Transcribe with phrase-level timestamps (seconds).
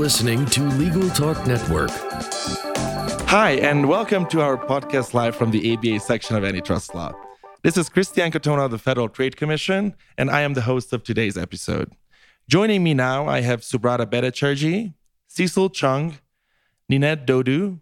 [0.00, 1.90] listening to Legal Talk Network.
[3.28, 7.12] Hi, and welcome to our podcast live from the ABA section of Antitrust Law.
[7.62, 11.02] This is Christian Katona of the Federal Trade Commission, and I am the host of
[11.02, 11.92] today's episode.
[12.48, 14.94] Joining me now, I have Subrata Bhattacharjee,
[15.26, 16.16] Cecil Chung,
[16.88, 17.80] Ninette Dodoo,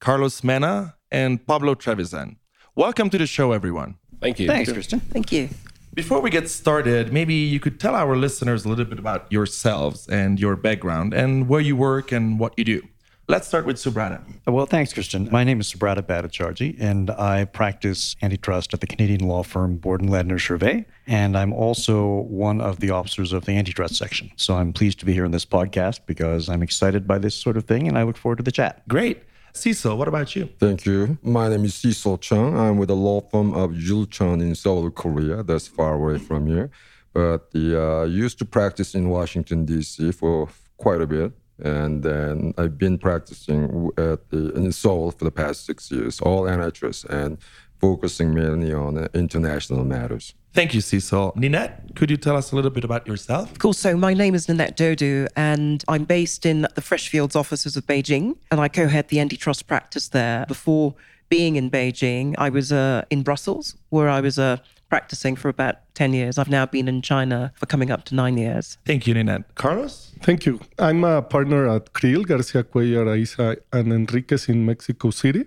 [0.00, 2.36] Carlos Mena, and Pablo Trevisan.
[2.76, 3.96] Welcome to the show, everyone.
[4.22, 4.46] Thank you.
[4.46, 5.00] Thanks, Christian.
[5.00, 5.50] Thank you.
[5.98, 10.06] Before we get started, maybe you could tell our listeners a little bit about yourselves
[10.06, 12.82] and your background and where you work and what you do.
[13.26, 14.22] Let's start with Subrata.
[14.46, 15.28] Well, thanks, Christian.
[15.32, 20.08] My name is Subrata Bhattacharjee, and I practice antitrust at the Canadian law firm Borden
[20.08, 20.86] Ladner Gervais.
[21.08, 24.30] And I'm also one of the officers of the antitrust section.
[24.36, 27.56] So I'm pleased to be here in this podcast because I'm excited by this sort
[27.56, 28.86] of thing, and I look forward to the chat.
[28.86, 29.24] Great.
[29.52, 30.48] Cecil, what about you?
[30.58, 31.18] Thank you.
[31.22, 32.56] My name is Cecil Chung.
[32.56, 35.42] I'm with the law firm of Yulchon in Seoul, Korea.
[35.42, 36.70] That's far away from here.
[37.12, 40.12] But I uh, used to practice in Washington, D.C.
[40.12, 41.32] for quite a bit.
[41.60, 46.48] And then I've been practicing at the, in Seoul for the past six years, all
[46.48, 47.38] antitrust and
[47.80, 50.34] focusing mainly on uh, international matters.
[50.54, 51.34] Thank you, Cecil.
[51.36, 53.50] Ninette, could you tell us a little bit about yourself?
[53.52, 57.76] Of course, so my name is Ninette Dodoo, and I'm based in the Freshfields offices
[57.76, 60.46] of Beijing, and I co head the antitrust practice there.
[60.48, 60.94] Before
[61.28, 64.56] being in Beijing, I was uh, in Brussels, where I was uh,
[64.88, 66.38] practicing for about 10 years.
[66.38, 68.78] I've now been in China for coming up to nine years.
[68.86, 69.54] Thank you, Ninette.
[69.54, 70.12] Carlos?
[70.22, 70.60] Thank you.
[70.78, 75.44] I'm a partner at Creel, Garcia Cuellar, Aiza, and Enriquez in Mexico City.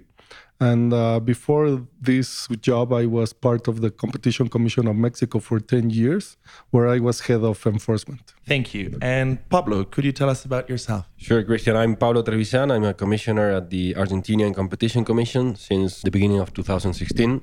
[0.62, 5.59] And uh, before this job, I was part of the Competition Commission of Mexico for
[5.59, 6.38] 10 years,
[6.70, 8.36] where I was head of enforcement.
[8.45, 9.00] Thank you.
[9.02, 11.09] And Pablo, could you tell us about yourself?
[11.18, 11.76] Sure, Christian.
[11.76, 12.72] I'm Pablo Trevisan.
[12.72, 17.42] I'm a commissioner at the Argentinian Competition Commission since the beginning of 2016.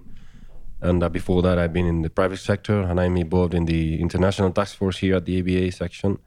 [0.81, 4.01] And uh, before that, I've been in the private sector and I'm involved in the
[4.01, 6.21] international task force here at the ABA section.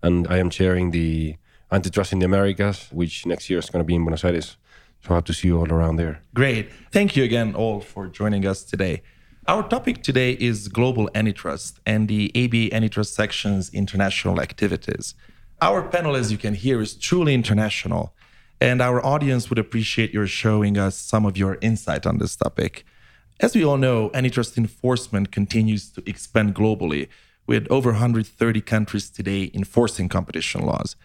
[0.00, 1.38] And I am chairing the
[1.72, 4.56] Antitrust in the Americas, which next year is going to be in Buenos Aires.
[5.02, 6.20] So I hope to see you all around there.
[6.34, 6.70] Great.
[6.90, 9.02] Thank you again, all, for joining us today.
[9.48, 15.14] Our topic today is global antitrust and the ABA antitrust section's international activities.
[15.62, 18.12] Our panel, as you can hear, is truly international,
[18.60, 22.84] and our audience would appreciate your showing us some of your insight on this topic.
[23.38, 27.08] As we all know, antitrust enforcement continues to expand globally,
[27.46, 30.96] with over 130 countries today enforcing competition laws.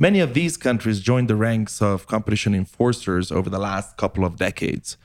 [0.00, 4.36] Many of these countries joined the ranks of competition enforcers over the last couple of
[4.36, 4.96] decades.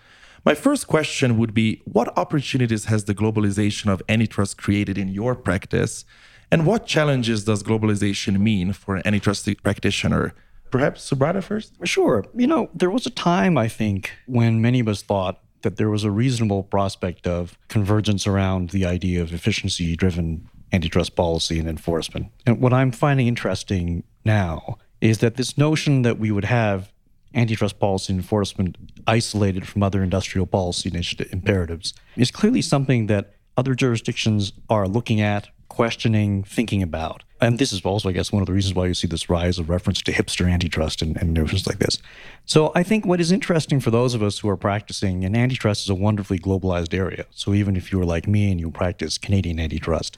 [0.45, 5.33] My first question would be What opportunities has the globalization of antitrust created in your
[5.33, 6.05] practice?
[6.51, 10.35] And what challenges does globalization mean for an antitrust practitioner?
[10.69, 11.73] Perhaps Subrata first?
[11.83, 12.23] Sure.
[12.35, 15.89] You know, there was a time, I think, when many of us thought that there
[15.89, 21.69] was a reasonable prospect of convergence around the idea of efficiency driven antitrust policy and
[21.69, 22.27] enforcement.
[22.45, 26.91] And what I'm finding interesting now is that this notion that we would have
[27.35, 30.91] antitrust policy enforcement isolated from other industrial policy
[31.31, 37.23] imperatives is clearly something that other jurisdictions are looking at, questioning, thinking about.
[37.43, 39.59] And this is also, I guess, one of the reasons why you see this rise
[39.59, 41.99] of reference to hipster antitrust and, and notions like this.
[42.45, 45.83] So I think what is interesting for those of us who are practicing, and antitrust
[45.83, 47.25] is a wonderfully globalized area.
[47.31, 50.17] So even if you are like me and you practice Canadian antitrust,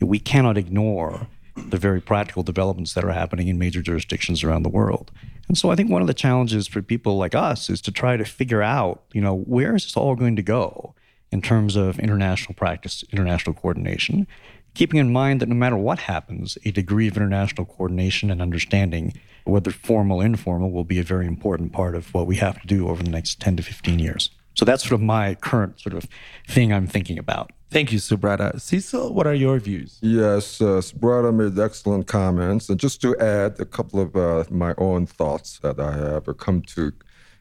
[0.00, 1.26] we cannot ignore
[1.56, 5.10] the very practical developments that are happening in major jurisdictions around the world.
[5.48, 8.16] And so I think one of the challenges for people like us is to try
[8.16, 10.94] to figure out, you know, where is this all going to go
[11.32, 14.26] in terms of international practice, international coordination,
[14.74, 19.14] keeping in mind that no matter what happens, a degree of international coordination and understanding,
[19.44, 22.66] whether formal or informal, will be a very important part of what we have to
[22.66, 24.30] do over the next 10 to 15 years.
[24.54, 26.06] So that's sort of my current sort of
[26.48, 27.52] thing I'm thinking about.
[27.70, 28.60] Thank you, Subrata.
[28.60, 29.98] Cecil, what are your views?
[30.02, 32.68] Yes, uh, Subrata made excellent comments.
[32.68, 36.62] And just to add a couple of uh, my own thoughts that I have come
[36.62, 36.92] to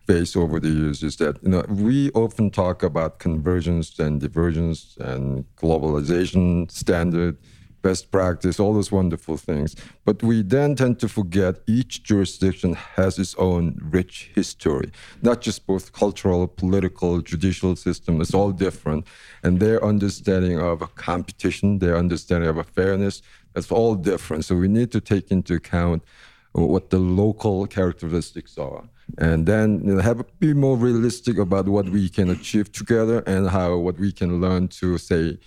[0.09, 4.79] face over the years is that you know we often talk about convergence and divergence
[5.09, 7.38] and globalization standard
[7.81, 9.75] best practice, all those wonderful things.
[10.06, 14.91] But we then tend to forget each jurisdiction has its own rich history,
[15.21, 18.19] not just both cultural, political, judicial system.
[18.21, 19.07] It's all different.
[19.44, 23.21] And their understanding of competition, their understanding of a fairness,
[23.53, 24.45] that's all different.
[24.45, 26.03] So we need to take into account
[26.51, 28.83] what the local characteristics are.
[29.17, 33.50] And then you know, have be more realistic about what we can achieve together and
[33.50, 35.38] how what we can learn to say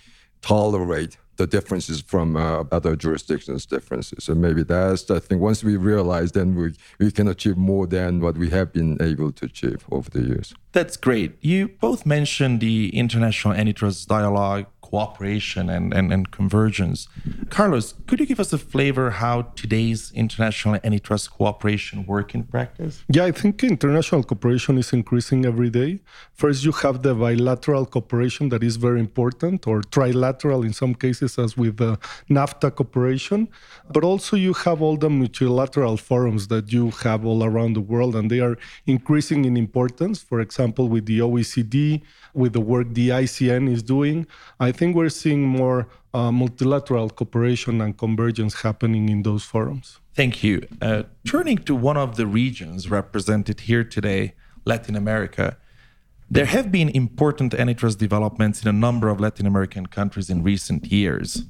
[0.41, 4.25] tolerate the differences from uh, other jurisdictions differences.
[4.25, 8.19] So maybe that's I think once we realize, then we we can achieve more than
[8.21, 10.53] what we have been able to achieve over the years.
[10.73, 11.33] That's great.
[11.41, 17.07] You both mentioned the international antitrust dialogue, cooperation and, and, and convergence.
[17.49, 23.03] Carlos, could you give us a flavor how today's international antitrust cooperation work in practice?
[23.09, 25.91] Yeah, I think international cooperation is increasing every day.
[26.41, 31.39] First, you have the bilateral cooperation that is very important, or trilateral in some cases,
[31.39, 31.97] as with the
[32.29, 33.39] NAFTA cooperation.
[33.95, 38.15] But also, you have all the multilateral forums that you have all around the world,
[38.15, 40.21] and they are increasing in importance.
[40.21, 42.03] For example, with the OECD,
[42.35, 44.27] with the work the ICN is doing,
[44.59, 49.99] I think we're seeing more uh, multilateral cooperation and convergence happening in those forums.
[50.13, 50.67] Thank you.
[50.81, 54.33] Uh, turning to one of the regions represented here today,
[54.65, 55.57] Latin America,
[56.29, 60.85] there have been important antitrust developments in a number of Latin American countries in recent
[60.87, 61.43] years.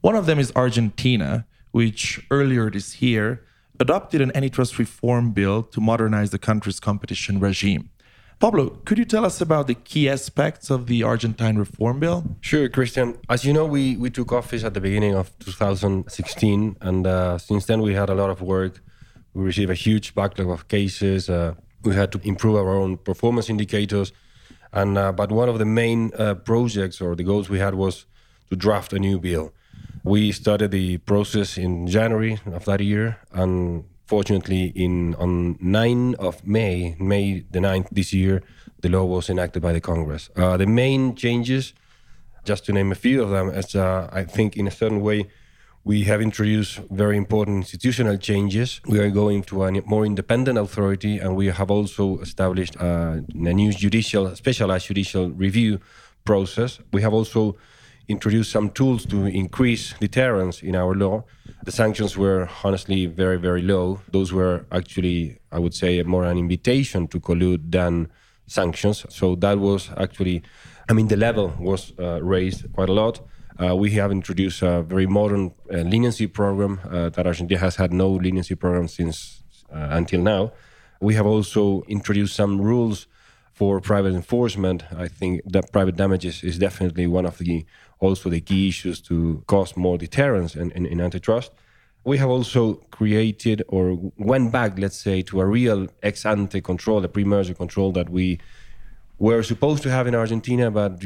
[0.00, 3.44] One of them is Argentina, which earlier this year
[3.78, 7.90] adopted an antitrust reform bill to modernize the country's competition regime.
[8.40, 12.24] Pablo, could you tell us about the key aspects of the Argentine reform bill?
[12.40, 13.18] Sure, Christian.
[13.28, 17.66] As you know, we, we took office at the beginning of 2016, and uh, since
[17.66, 18.80] then we had a lot of work.
[19.34, 21.28] We received a huge backlog of cases.
[21.28, 21.52] Uh,
[21.82, 24.10] we had to improve our own performance indicators,
[24.72, 28.06] and uh, but one of the main uh, projects or the goals we had was
[28.48, 29.52] to draft a new bill.
[30.02, 36.44] We started the process in January of that year, and fortunately, in on 9 of
[36.44, 38.42] May, May the 9th this year,
[38.82, 40.30] the law was enacted by the Congress.
[40.34, 41.74] Uh, the main changes,
[42.44, 45.18] just to name a few of them, as uh, I think in a certain way,
[45.84, 46.72] we have introduced
[47.02, 48.80] very important institutional changes.
[48.94, 53.54] We are going to a more independent authority, and we have also established uh, a
[53.62, 55.78] new judicial, specialized judicial review
[56.24, 56.80] process.
[56.92, 57.56] We have also
[58.10, 61.24] introduced some tools to increase deterrence in our law.
[61.64, 64.00] The sanctions were honestly very, very low.
[64.10, 68.08] Those were actually, I would say, more an invitation to collude than
[68.46, 69.06] sanctions.
[69.08, 70.42] So that was actually,
[70.88, 73.20] I mean, the level was uh, raised quite a lot.
[73.62, 77.92] Uh, we have introduced a very modern uh, leniency program uh, that Argentina has had
[77.92, 79.42] no leniency program since
[79.72, 80.52] uh, until now.
[81.00, 83.06] We have also introduced some rules
[83.60, 87.66] for private enforcement, I think that private damages is definitely one of the
[87.98, 91.50] also the key issues to cause more deterrence in, in, in antitrust.
[92.02, 92.62] We have also
[92.98, 93.84] created or
[94.16, 98.08] went back, let's say, to a real ex ante control, a pre merger control that
[98.08, 98.40] we
[99.18, 100.98] were supposed to have in Argentina, but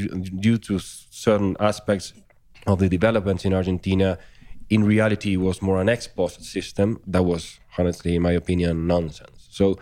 [0.46, 2.12] due to certain aspects
[2.68, 4.16] of the developments in Argentina,
[4.70, 8.86] in reality it was more an ex post system that was, honestly, in my opinion,
[8.86, 9.48] nonsense.
[9.50, 9.76] So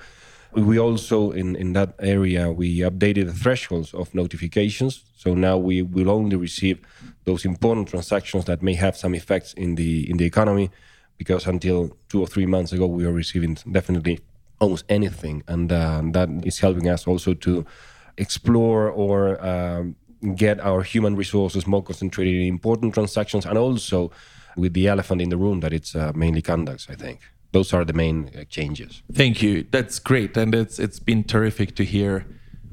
[0.55, 5.05] we also, in, in that area, we updated the thresholds of notifications.
[5.17, 6.81] So now we will only receive
[7.25, 10.71] those important transactions that may have some effects in the in the economy,
[11.17, 14.19] because until two or three months ago, we were receiving definitely
[14.59, 17.65] almost anything, and uh, that is helping us also to
[18.19, 19.97] explore or um,
[20.37, 24.11] get our human resources more concentrated in important transactions, and also
[24.57, 26.89] with the elephant in the room that it's uh, mainly conducts.
[26.91, 27.21] I think
[27.53, 29.03] those are the main uh, changes.
[29.13, 29.67] Thank you.
[29.71, 32.27] That's great, and it's it's been terrific to hear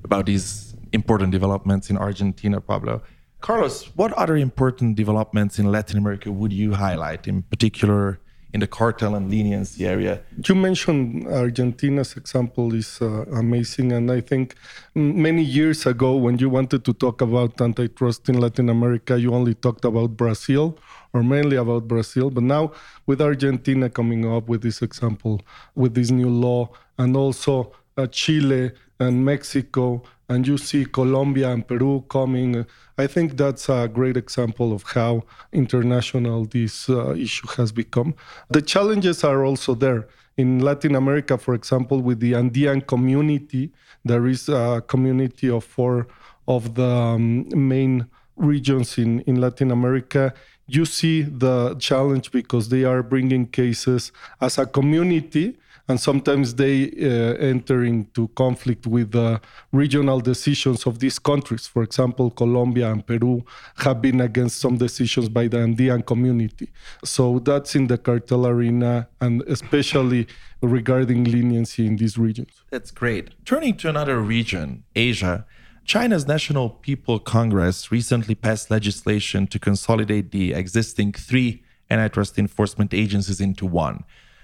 [0.04, 3.02] about these important developments in Argentina, Pablo.
[3.42, 8.20] Carlos, what other important developments in Latin America would you highlight, in particular
[8.54, 10.22] in the cartel and leniency area?
[10.46, 14.56] You mentioned Argentina's example is uh, amazing, and I think
[14.96, 19.54] many years ago, when you wanted to talk about antitrust in Latin America, you only
[19.54, 20.78] talked about Brazil
[21.14, 22.30] or mainly about Brazil.
[22.30, 22.72] But now,
[23.06, 25.42] with Argentina coming up with this example,
[25.76, 31.68] with this new law, and also uh, Chile and Mexico, and you see Colombia and
[31.68, 32.66] Peru coming,
[32.98, 38.14] I think that's a great example of how international this uh, issue has become.
[38.50, 40.08] The challenges are also there.
[40.38, 43.72] In Latin America, for example, with the Andean community,
[44.06, 46.08] there is a community of four
[46.48, 48.06] of the um, main
[48.38, 50.34] regions in, in Latin America
[50.70, 54.12] you see the challenge because they are bringing cases
[54.42, 55.58] as a community
[55.90, 61.66] and sometimes they uh, enter into conflict with the regional decisions of these countries.
[61.66, 63.44] For example, Colombia and Peru
[63.78, 66.70] have been against some decisions by the Andean community.
[67.04, 70.28] So that's in the cartel arena, and especially
[70.62, 72.62] regarding leniency in these regions.
[72.70, 73.34] That's great.
[73.46, 75.46] Turning to another region, Asia.
[75.90, 83.42] China's National People Congress recently passed legislation to consolidate the existing three antitrust enforcement agencies
[83.42, 84.04] into one.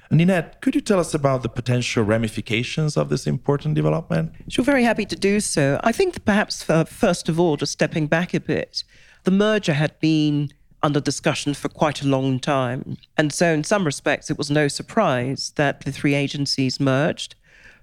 [0.10, 4.34] Ninette, could you tell us about the potential ramifications of this important development?
[4.50, 5.80] Sure, very happy to do so.
[5.84, 8.84] I think perhaps uh, first of all, just stepping back a bit,
[9.24, 12.98] the merger had been under discussion for quite a long time.
[13.18, 17.36] And so, in some respects, it was no surprise that the three agencies merged.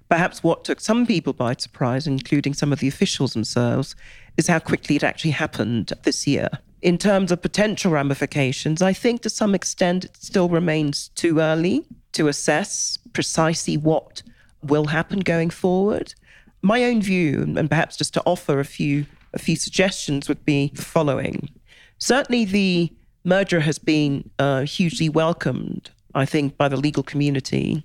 [0.09, 3.95] Perhaps what took some people by surprise, including some of the officials themselves,
[4.37, 6.49] is how quickly it actually happened this year.
[6.81, 11.85] In terms of potential ramifications, I think to some extent it still remains too early
[12.11, 14.21] to assess precisely what
[14.61, 16.13] will happen going forward.
[16.61, 19.05] My own view, and perhaps just to offer a few
[19.35, 21.49] a few suggestions, would be the following.
[21.97, 22.93] Certainly, the
[23.23, 27.83] merger has been uh, hugely welcomed, I think, by the legal community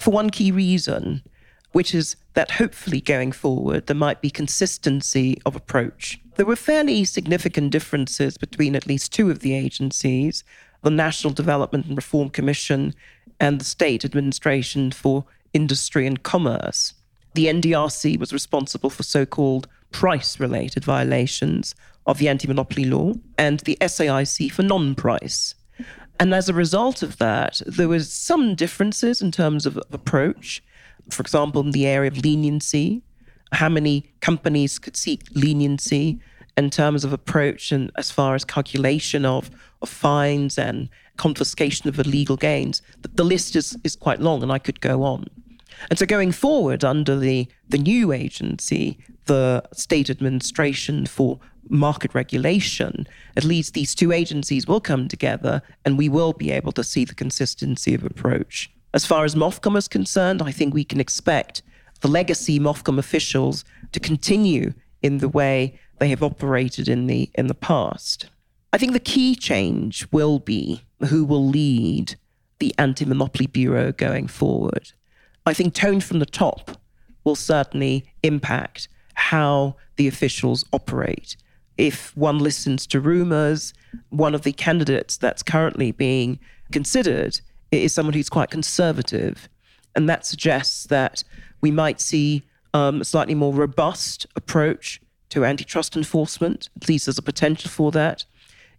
[0.00, 1.22] for one key reason,
[1.72, 6.20] which is that hopefully going forward, there might be consistency of approach.
[6.36, 10.44] There were fairly significant differences between at least two of the agencies
[10.82, 12.94] the National Development and Reform Commission
[13.38, 16.94] and the State Administration for Industry and Commerce.
[17.34, 21.74] The NDRC was responsible for so called price related violations
[22.06, 25.54] of the anti monopoly law, and the SAIC for non price.
[26.18, 30.62] And as a result of that, there was some differences in terms of approach.
[31.10, 33.02] For example, in the area of leniency,
[33.52, 36.20] how many companies could seek leniency
[36.56, 39.50] in terms of approach and as far as calculation of,
[39.82, 42.82] of fines and confiscation of illegal gains.
[43.02, 45.26] The, the list is, is quite long, and I could go on.
[45.88, 51.38] And so going forward under the, the new agency, the state administration for
[51.68, 56.72] market regulation, at least these two agencies will come together and we will be able
[56.72, 58.70] to see the consistency of approach.
[58.92, 61.62] As far as MOFCOM is concerned, I think we can expect
[62.00, 67.46] the legacy MOFCOM officials to continue in the way they have operated in the in
[67.46, 68.26] the past.
[68.72, 72.16] I think the key change will be who will lead
[72.58, 74.92] the Anti-Monopoly Bureau going forward.
[75.46, 76.78] I think tone from the top
[77.24, 81.36] will certainly impact how the officials operate.
[81.76, 83.72] If one listens to rumors,
[84.10, 86.38] one of the candidates that's currently being
[86.70, 87.40] considered
[87.72, 89.48] is someone who's quite conservative.
[89.94, 91.24] And that suggests that
[91.60, 92.42] we might see
[92.74, 95.00] um, a slightly more robust approach
[95.30, 96.68] to antitrust enforcement.
[96.80, 98.24] At least there's a potential for that,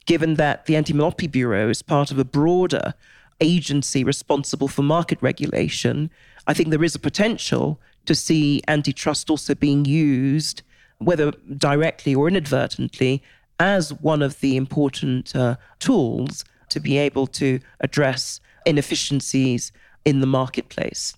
[0.06, 2.94] given that the Anti Monopoly Bureau is part of a broader
[3.40, 6.10] agency responsible for market regulation.
[6.48, 10.62] I think there is a potential to see antitrust also being used,
[11.00, 13.24] whether directly or inadvertently,
[13.60, 19.72] as one of the important uh, tools to be able to address inefficiencies
[20.06, 21.16] in the marketplace.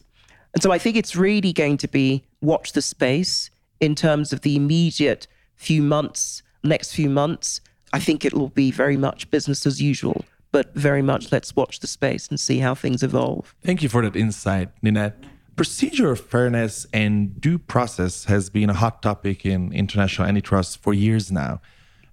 [0.54, 4.42] And so I think it's really going to be watch the space in terms of
[4.42, 7.62] the immediate few months, next few months.
[7.92, 11.80] I think it will be very much business as usual, but very much let's watch
[11.80, 13.56] the space and see how things evolve.
[13.64, 15.24] Thank you for that insight, Ninette.
[15.56, 21.32] Procedural fairness and due process has been a hot topic in international antitrust for years
[21.32, 21.62] now,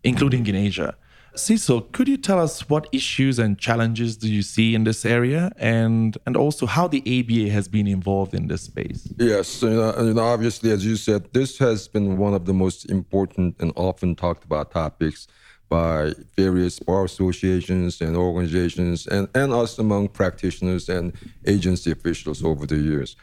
[0.04, 0.94] including in Asia.
[1.34, 5.52] Cecil, could you tell us what issues and challenges do you see in this area,
[5.56, 9.12] and and also how the ABA has been involved in this space?
[9.16, 13.56] Yes, you know, obviously, as you said, this has been one of the most important
[13.60, 15.28] and often talked about topics
[15.68, 21.12] by various bar associations and organizations, and, and us among practitioners and
[21.46, 23.14] agency officials over the years.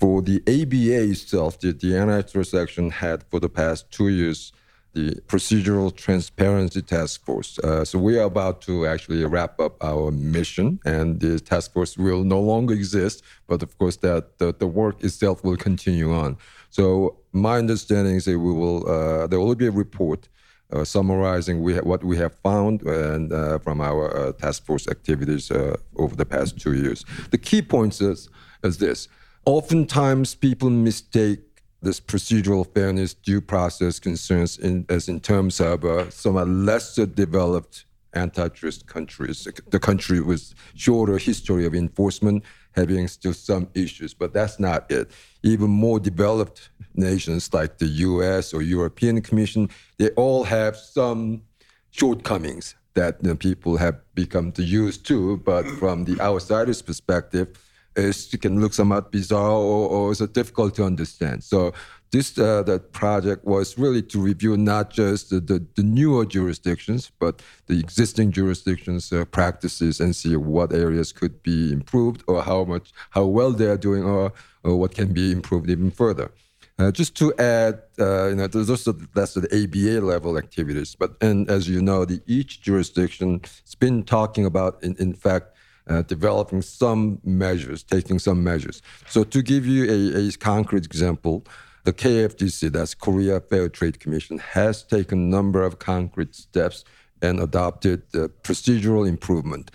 [0.00, 4.52] For the ABA itself, the, the antitrust action had for the past two years
[4.94, 7.58] the Procedural Transparency Task Force.
[7.58, 11.98] Uh, so we are about to actually wrap up our mission, and the task force
[11.98, 13.22] will no longer exist.
[13.46, 16.36] But of course, that the, the work itself will continue on.
[16.70, 20.28] So my understanding is that we will uh, there will be a report
[20.72, 25.50] uh, summarizing we what we have found and uh, from our uh, task force activities
[25.50, 27.04] uh, over the past two years.
[27.30, 28.28] The key points is
[28.62, 29.08] is this:
[29.44, 31.40] oftentimes people mistake
[31.84, 36.36] this procedural fairness due process concerns in, as in terms of uh, some
[36.66, 44.14] lesser developed antitrust countries, the country with shorter history of enforcement having still some issues,
[44.14, 45.10] but that's not it.
[45.42, 51.42] Even more developed nations like the US or European Commission, they all have some
[51.90, 57.48] shortcomings that you know, people have become to used to, but from the outsider's perspective,
[57.96, 61.44] it can look somewhat bizarre or, or it's difficult to understand.
[61.44, 61.72] So
[62.14, 67.10] this uh, that project was really to review not just the, the, the newer jurisdictions,
[67.18, 72.64] but the existing jurisdictions' uh, practices and see what areas could be improved or how
[72.64, 74.32] much how well they are doing or,
[74.62, 76.30] or what can be improved even further.
[76.78, 80.96] Uh, just to add, uh, you know, those are that's the ABA level activities.
[80.96, 85.53] But and as you know, the each jurisdiction has been talking about, in, in fact,
[85.88, 88.82] uh, developing some measures, taking some measures.
[89.08, 89.84] So to give you
[90.16, 91.44] a, a concrete example,
[91.84, 96.84] the KFTC, that's Korea Fair Trade Commission, has taken a number of concrete steps
[97.20, 99.70] and adopted uh, procedural improvement.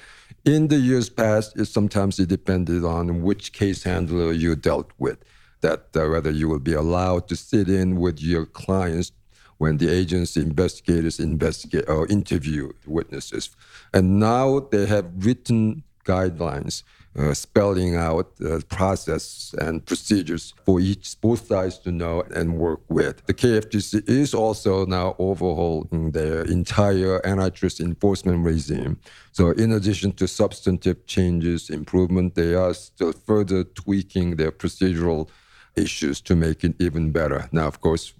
[0.45, 5.19] In the years past, it sometimes it depended on which case handler you dealt with,
[5.61, 9.11] that uh, whether you will be allowed to sit in with your clients
[9.59, 13.55] when the agency investigators investigate or interview witnesses.
[13.93, 16.83] And now they have written guidelines
[17.17, 22.81] uh, spelling out the process and procedures for each both sides to know and work
[22.87, 23.25] with.
[23.25, 28.99] The KFTC is also now overhauling their entire antitrust enforcement regime.
[29.31, 35.29] So, in addition to substantive changes, improvement, they are still further tweaking their procedural
[35.75, 37.49] issues to make it even better.
[37.51, 38.13] Now, of course,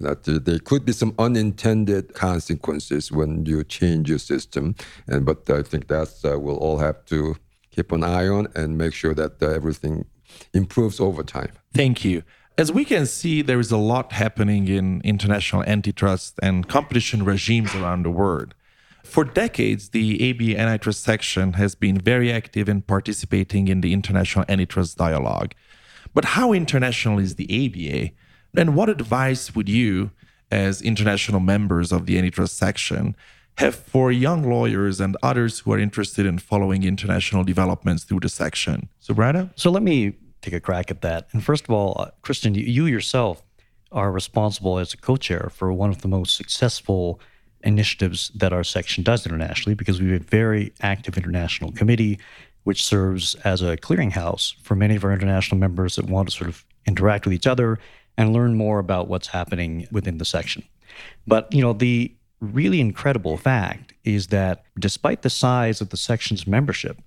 [0.00, 4.74] that there could be some unintended consequences when you change your system,
[5.06, 7.36] and but I think that uh, we'll all have to
[7.70, 10.04] keep an eye on and make sure that uh, everything
[10.54, 11.52] improves over time.
[11.74, 12.22] Thank you.
[12.56, 17.72] As we can see, there is a lot happening in international antitrust and competition regimes
[17.74, 18.54] around the world.
[19.04, 24.44] For decades, the ABA antitrust section has been very active in participating in the international
[24.48, 25.54] antitrust dialogue.
[26.12, 28.12] But how international is the ABA?
[28.56, 30.10] And what advice would you,
[30.50, 33.14] as international members of the antitrust section,
[33.58, 38.28] have for young lawyers and others who are interested in following international developments through the
[38.28, 38.88] section.
[39.02, 39.50] Subrata?
[39.56, 41.28] So, let me take a crack at that.
[41.32, 42.10] And first of all, uh,
[42.44, 43.42] you, you yourself
[43.90, 47.20] are responsible as a co chair for one of the most successful
[47.62, 52.18] initiatives that our section does internationally because we have a very active international committee
[52.64, 56.48] which serves as a clearinghouse for many of our international members that want to sort
[56.48, 57.78] of interact with each other
[58.18, 60.64] and learn more about what's happening within the section.
[61.26, 66.46] But, you know, the really incredible fact is that despite the size of the section's
[66.46, 67.00] membership,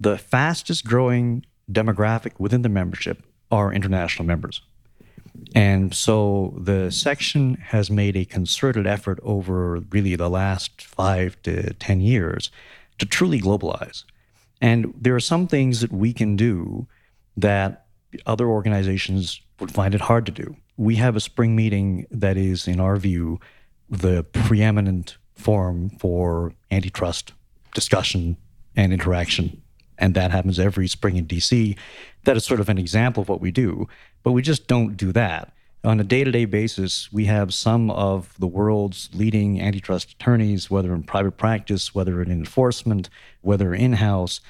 [0.00, 4.62] the fastest growing demographic within the membership are international members.
[5.54, 11.74] And so the section has made a concerted effort over really the last five to
[11.74, 12.50] 10 years
[12.98, 14.04] to truly globalize.
[14.60, 16.86] And there are some things that we can do
[17.36, 17.87] that
[18.26, 20.56] other organizations would find it hard to do.
[20.76, 23.40] We have a spring meeting that is, in our view,
[23.90, 27.32] the preeminent forum for antitrust
[27.74, 28.36] discussion
[28.76, 29.62] and interaction.
[29.98, 31.76] And that happens every spring in DC.
[32.24, 33.88] That is sort of an example of what we do,
[34.22, 35.52] but we just don't do that.
[35.84, 40.70] On a day to day basis, we have some of the world's leading antitrust attorneys,
[40.70, 43.08] whether in private practice, whether in enforcement,
[43.42, 44.40] whether in house.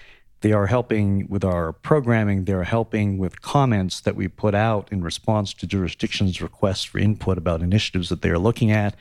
[0.41, 2.45] They are helping with our programming.
[2.45, 7.39] They're helping with comments that we put out in response to jurisdictions' requests for input
[7.39, 8.95] about initiatives that they're looking at.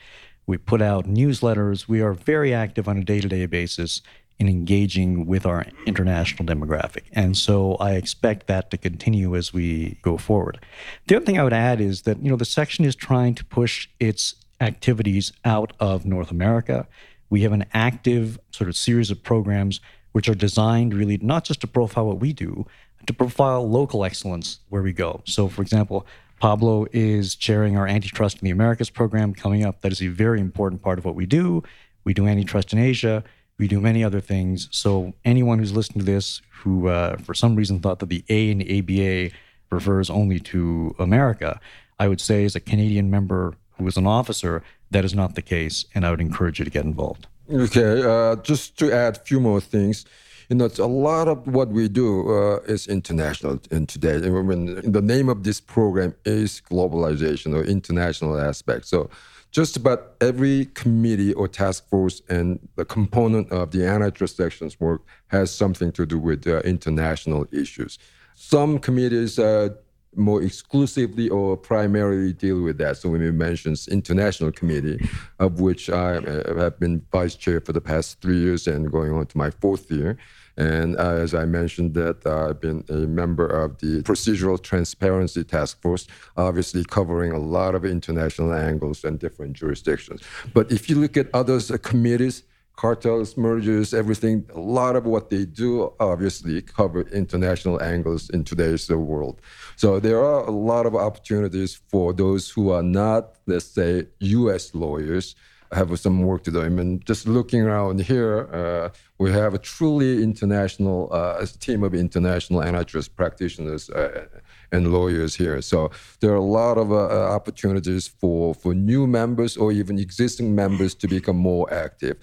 [0.46, 1.86] We put out newsletters.
[1.86, 4.02] We are very active on a day to day basis
[4.38, 7.02] in engaging with our international demographic.
[7.12, 10.64] And so I expect that to continue as we go forward.
[11.06, 13.44] The other thing I would add is that, you know, the section is trying to
[13.44, 16.86] push its activities out of North America.
[17.30, 19.80] We have an active sort of series of programs
[20.12, 22.66] which are designed really not just to profile what we do,
[23.06, 25.22] to profile local excellence where we go.
[25.24, 26.06] So, for example,
[26.40, 29.80] Pablo is chairing our Antitrust in the Americas program coming up.
[29.80, 31.62] That is a very important part of what we do.
[32.04, 33.24] We do antitrust in Asia.
[33.58, 34.68] We do many other things.
[34.70, 38.50] So anyone who's listening to this who, uh, for some reason, thought that the A
[38.50, 39.34] in the ABA
[39.70, 41.60] refers only to America,
[41.98, 45.42] I would say, as a Canadian member who is an officer, that is not the
[45.42, 47.26] case, and I would encourage you to get involved.
[47.50, 50.04] Okay, uh, just to add a few more things
[50.48, 54.18] you know, a lot of what we do uh, is international in today.
[54.18, 58.86] Mean, the name of this program is globalization or international aspect.
[58.86, 59.10] So
[59.50, 65.02] just about every committee or task force and the component of the antitrust section's work
[65.28, 67.98] has something to do with uh, international issues.
[68.34, 69.70] Some committees uh,
[70.16, 72.96] more exclusively or primarily deal with that.
[72.96, 74.98] So when we mention international committee,
[75.38, 79.12] of which I uh, have been vice chair for the past three years and going
[79.12, 80.18] on to my fourth year.
[80.56, 85.44] And uh, as I mentioned, that uh, I've been a member of the Procedural Transparency
[85.44, 90.20] Task Force, obviously covering a lot of international angles and different jurisdictions.
[90.54, 92.42] But if you look at other uh, committees,
[92.78, 98.88] cartels, mergers, everything, a lot of what they do obviously cover international angles in today's
[98.88, 99.40] world.
[99.74, 104.74] So there are a lot of opportunities for those who are not, let's say, US
[104.76, 105.34] lawyers
[105.72, 106.62] have some work to do.
[106.62, 108.88] I mean, just looking around here, uh,
[109.18, 114.26] we have a truly international uh, team of international antitrust practitioners uh,
[114.70, 115.60] and lawyers here.
[115.62, 119.98] So there are a lot of uh, uh, opportunities for, for new members or even
[119.98, 122.18] existing members to become more active.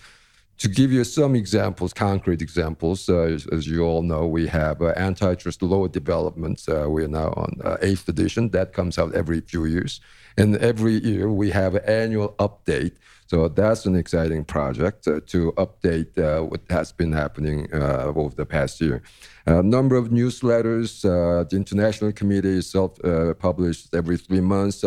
[0.59, 4.81] To give you some examples, concrete examples, uh, as, as, you all know, we have
[4.81, 6.67] antitrust law developments.
[6.67, 8.49] we are now on eighth edition.
[8.49, 9.99] That comes out every few years.
[10.37, 12.95] And every year we have an annual update
[13.27, 18.35] so that's an exciting project uh, to update uh, what has been happening uh, over
[18.35, 19.01] the past year.
[19.47, 21.03] A number of newsletters.
[21.03, 24.83] Uh, the International Committee itself uh, published every three months.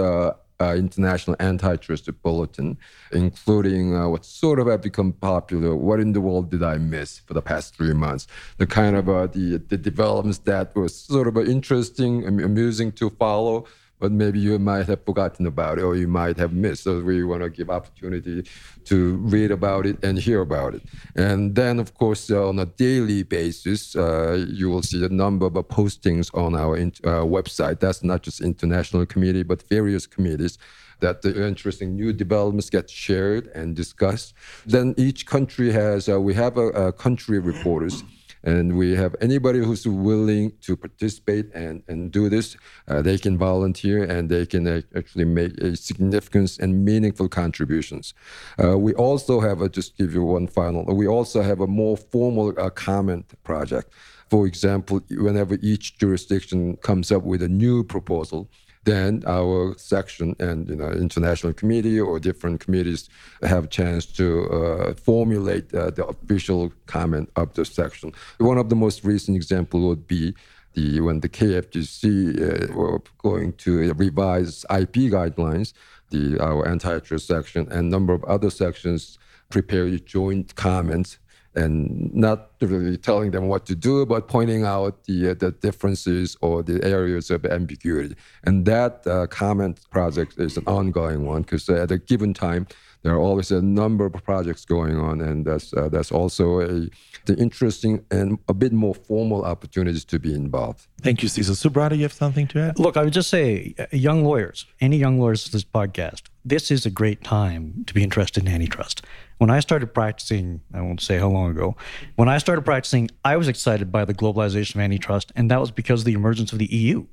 [0.60, 2.76] Uh, international antitrust bulletin,
[3.12, 5.76] including uh, what sort of have become popular.
[5.76, 8.26] What in the world did I miss for the past three months?
[8.56, 13.08] The kind of uh, the the developments that was sort of interesting, and amusing to
[13.08, 13.66] follow
[13.98, 16.84] but maybe you might have forgotten about it or you might have missed.
[16.84, 18.44] So we want to give opportunity
[18.84, 20.82] to read about it and hear about it.
[21.16, 25.46] And then, of course, uh, on a daily basis, uh, you will see a number
[25.46, 27.80] of postings on our uh, website.
[27.80, 30.58] That's not just international committee, but various committees
[31.00, 34.34] that the interesting new developments get shared and discussed.
[34.66, 38.02] Then each country has, uh, we have a, a country reporters
[38.44, 42.56] and we have anybody who's willing to participate and, and do this,
[42.88, 48.14] uh, they can volunteer and they can uh, actually make a significant and meaningful contributions.
[48.62, 51.96] Uh, we also have, a, just give you one final, we also have a more
[51.96, 53.92] formal uh, comment project.
[54.30, 58.50] For example, whenever each jurisdiction comes up with a new proposal,
[58.88, 63.08] then our section and you know international committee or different committees
[63.42, 68.12] have a chance to uh, formulate uh, the official comment of the section.
[68.38, 70.34] One of the most recent example would be
[70.74, 75.74] the when the KFTC uh, were going to revise IP guidelines,
[76.10, 79.18] the our antitrust section and number of other sections
[79.50, 81.18] prepared joint comments
[81.54, 86.36] and not really telling them what to do, but pointing out the uh, the differences
[86.40, 88.14] or the areas of ambiguity.
[88.44, 92.66] And that uh, comment project is an ongoing one because at a given time
[93.02, 96.88] there are always a number of projects going on, and that's uh, that's also a
[97.26, 100.86] the interesting and a bit more formal opportunities to be involved.
[101.02, 101.54] Thank you, Cecil.
[101.54, 102.78] Subrata, you have something to add?
[102.78, 106.70] Look, I would just say, uh, young lawyers, any young lawyers to this podcast, this
[106.70, 109.02] is a great time to be interested in antitrust.
[109.38, 111.76] When I started practicing, I won't say how long ago,
[112.16, 115.70] when I started practicing, I was excited by the globalization of antitrust, and that was
[115.70, 117.06] because of the emergence of the EU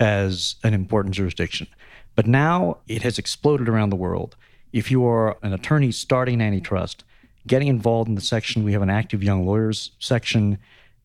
[0.00, 1.68] as an important jurisdiction.
[2.16, 4.34] But now it has exploded around the world.
[4.72, 7.04] If you are an attorney starting antitrust,
[7.46, 10.58] getting involved in the section, we have an active young lawyers section.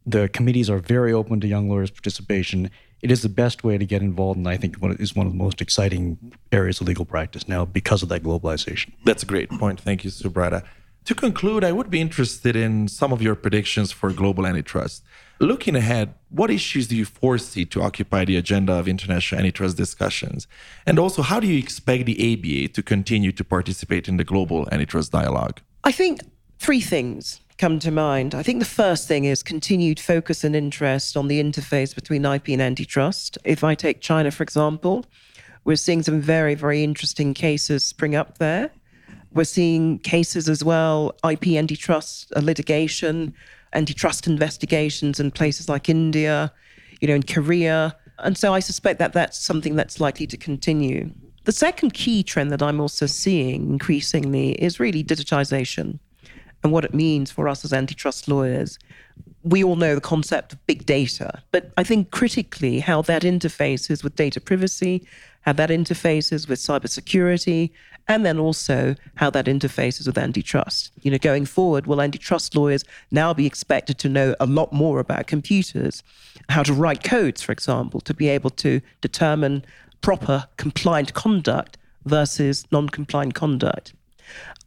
[0.08, 2.72] The committees are very open to young lawyers' participation.
[3.04, 5.34] It is the best way to get involved, and I think it is one of
[5.34, 8.94] the most exciting areas of legal practice now because of that globalization.
[9.04, 9.82] That's a great point.
[9.82, 10.64] Thank you, Subrata.
[11.04, 15.04] To conclude, I would be interested in some of your predictions for global antitrust.
[15.40, 20.48] Looking ahead, what issues do you foresee to occupy the agenda of international antitrust discussions?
[20.86, 24.66] And also, how do you expect the ABA to continue to participate in the global
[24.72, 25.60] antitrust dialogue?
[25.84, 26.22] I think
[26.58, 28.36] three things come to mind.
[28.36, 32.50] I think the first thing is continued focus and interest on the interface between IP
[32.50, 33.38] and antitrust.
[33.44, 35.06] If I take China, for example,
[35.64, 38.72] we're seeing some very, very interesting cases spring up there.
[39.34, 43.34] We're seeing cases as well, IP antitrust litigation,
[43.74, 46.52] antitrust investigations in places like India,
[47.00, 47.96] you know, in Korea.
[48.20, 51.12] And so I suspect that that's something that's likely to continue.
[51.46, 56.00] The second key trend that I'm also seeing increasingly is really digitization
[56.64, 58.80] and what it means for us as antitrust lawyers.
[59.44, 64.04] We all know the concept of big data, but I think critically how that interfaces
[64.04, 65.06] with data privacy,
[65.42, 67.72] how that interfaces with cybersecurity,
[68.08, 70.92] and then also how that interfaces with antitrust.
[71.02, 75.00] You know, going forward, will antitrust lawyers now be expected to know a lot more
[75.00, 76.04] about computers,
[76.50, 79.66] how to write codes, for example, to be able to determine
[80.02, 83.94] proper compliant conduct versus non compliant conduct?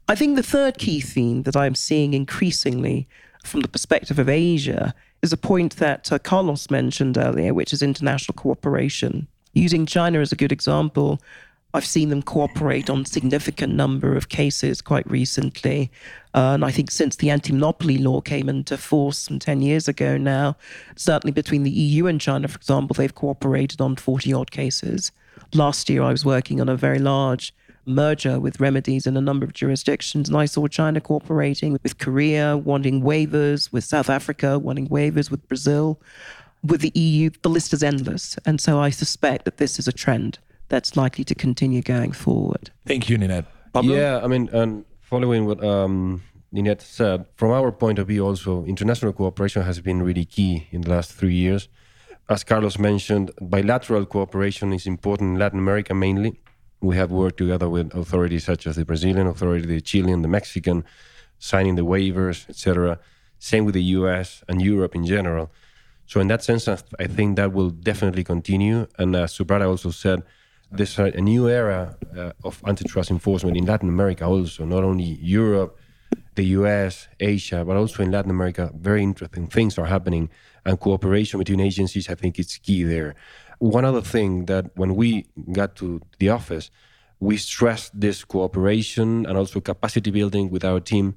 [0.08, 3.08] I think the third key theme that I'm seeing increasingly
[3.44, 7.82] from the perspective of Asia is a point that uh, Carlos mentioned earlier, which is
[7.82, 9.26] international cooperation.
[9.52, 11.20] Using China as a good example,
[11.74, 15.90] I've seen them cooperate on a significant number of cases quite recently.
[16.32, 20.16] Uh, and I think since the anti-monopoly law came into force some 10 years ago
[20.16, 20.56] now,
[20.94, 25.10] certainly between the EU and China, for example, they've cooperated on 40 odd cases.
[25.52, 27.52] Last year, I was working on a very large
[27.86, 30.28] merger with remedies in a number of jurisdictions.
[30.28, 35.46] And I saw China cooperating with Korea, wanting waivers, with South Africa, wanting waivers with
[35.48, 36.00] Brazil.
[36.64, 38.36] With the EU, the list is endless.
[38.44, 42.70] And so I suspect that this is a trend that's likely to continue going forward.
[42.86, 43.46] Thank you, Ninette.
[43.72, 43.94] Pablo?
[43.94, 48.64] Yeah, I mean, and following what um, Ninette said, from our point of view, also,
[48.64, 51.68] international cooperation has been really key in the last three years.
[52.28, 56.40] As Carlos mentioned, bilateral cooperation is important in Latin America mainly.
[56.86, 60.84] We have worked together with authorities such as the Brazilian authority, the Chilean, the Mexican,
[61.38, 63.00] signing the waivers, etc.
[63.40, 65.50] Same with the US and Europe in general.
[66.06, 68.86] So in that sense, I think that will definitely continue.
[69.00, 70.22] And Subrata also said,
[70.70, 75.76] there's a, new era uh, of antitrust enforcement in Latin America also, not only Europe,
[76.34, 78.70] the US, Asia, but also in Latin America.
[78.74, 80.30] Very interesting things are happening,
[80.64, 83.14] and cooperation between agencies, I think, is key there.
[83.58, 86.70] One other thing that when we got to the office,
[87.20, 91.16] we stressed this cooperation and also capacity building with our team.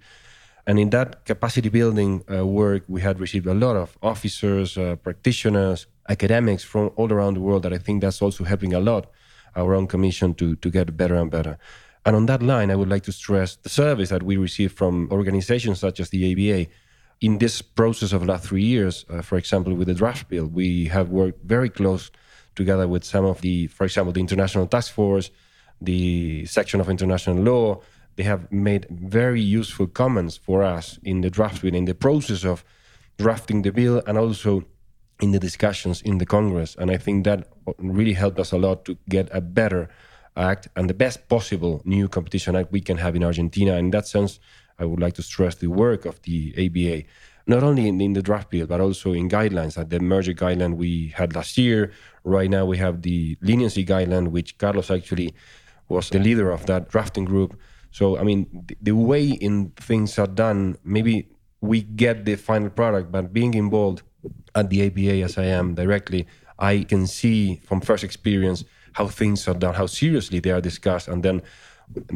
[0.65, 4.95] And in that capacity building uh, work, we had received a lot of officers, uh,
[4.97, 9.07] practitioners, academics from all around the world that I think that's also helping a lot
[9.55, 11.57] our own commission to, to get better and better.
[12.09, 15.07] And on that line, I would like to stress the service that we receive from
[15.11, 16.67] organizations such as the ABA.
[17.21, 20.47] In this process of the last three years, uh, for example, with the draft bill,
[20.47, 22.09] we have worked very close
[22.55, 25.29] together with some of the, for example, the International Task Force,
[25.81, 27.79] the section of international law.
[28.15, 32.43] They have made very useful comments for us in the draft bill, in the process
[32.43, 32.63] of
[33.19, 34.63] drafting the bill, and also
[35.21, 36.75] in the discussions in the Congress.
[36.79, 39.89] And I think that really helped us a lot to get a better
[40.35, 43.75] act and the best possible new competition act we can have in Argentina.
[43.75, 44.39] In that sense,
[44.77, 47.03] I would like to stress the work of the ABA,
[47.47, 50.77] not only in, in the draft bill, but also in guidelines, like the merger guideline
[50.77, 51.91] we had last year.
[52.23, 55.33] Right now, we have the leniency guideline, which Carlos actually
[55.89, 57.59] was the leader of that drafting group.
[57.91, 61.27] So, I mean, the, the way in things are done, maybe
[61.61, 64.03] we get the final product, but being involved
[64.55, 68.63] at the ABA as I am directly, I can see from first experience
[68.99, 71.41] how things are done, how seriously they are discussed, and then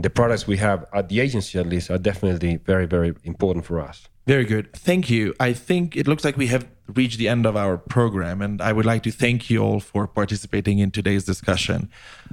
[0.05, 3.79] the products we have at the agency at least are definitely very, very important for
[3.79, 4.07] us.
[4.27, 4.65] Very good.
[4.73, 5.33] Thank you.
[5.39, 6.65] I think it looks like we have
[6.99, 10.07] reached the end of our program, and I would like to thank you all for
[10.07, 11.89] participating in today's discussion.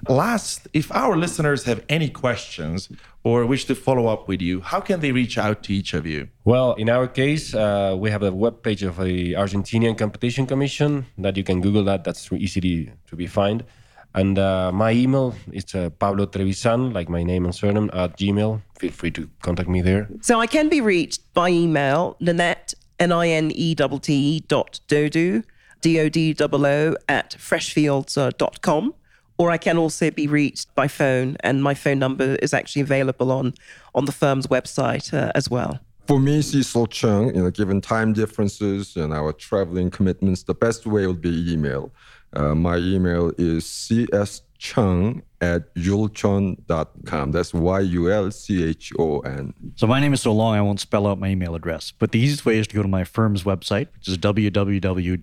[0.08, 2.88] Last, if our listeners have any questions
[3.22, 6.06] or wish to follow up with you, how can they reach out to each of
[6.06, 6.28] you?
[6.44, 11.36] Well, in our case, uh, we have a webpage of the Argentinian Competition Commission that
[11.36, 12.04] you can Google that.
[12.04, 13.64] That's easy to be found.
[14.14, 18.60] And uh, my email is uh, Pablo Trevisan, like my name and surname, at Gmail.
[18.78, 20.08] Feel free to contact me there.
[20.20, 25.42] So I can be reached by email, Ninette, N-I-N-E-T-T dot Dodoo,
[25.80, 28.94] D-O-D-O-O at freshfields.com.
[29.38, 33.32] Or I can also be reached by phone, and my phone number is actually available
[33.32, 33.54] on,
[33.94, 35.80] on the firm's website uh, as well.
[36.06, 40.84] For me, Cecil Chung, you know, given time differences and our traveling commitments, the best
[40.84, 41.90] way would be email.
[42.32, 47.32] Uh, my email is cschung at yulchon.com.
[47.32, 49.54] That's Y U L C H O N.
[49.76, 51.92] So my name is so long I won't spell out my email address.
[51.98, 55.20] But the easiest way is to go to my firm's website, which is www.blg.com.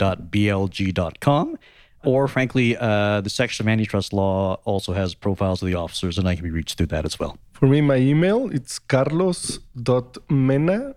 [2.04, 6.28] Or frankly, uh, the section of antitrust law also has profiles of the officers, and
[6.28, 7.38] I can be reached through that as well.
[7.54, 9.56] For me, my email it's carlos.mena,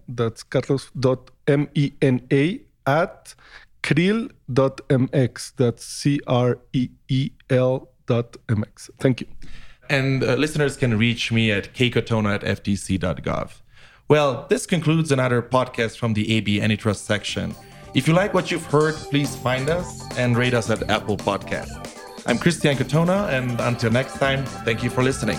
[0.09, 1.67] that's carlos.mena
[2.87, 3.35] at
[3.83, 5.53] creel.mx.
[5.57, 8.91] That's C R E E L dot mx.
[8.99, 9.27] Thank you.
[9.89, 13.61] And uh, listeners can reach me at kcotona at ftc.gov.
[14.09, 17.55] Well, this concludes another podcast from the AB Antitrust section.
[17.95, 21.97] If you like what you've heard, please find us and rate us at Apple Podcast.
[22.27, 25.39] I'm Christian Katona, and until next time, thank you for listening.